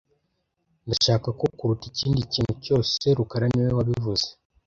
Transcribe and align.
Ndashaka 0.87 1.27
ko 1.39 1.45
kuruta 1.57 1.85
ikindi 1.91 2.21
kintu 2.33 2.53
cyose 2.65 3.03
rukara 3.17 3.45
niwe 3.49 3.71
wabivuze 3.77 4.27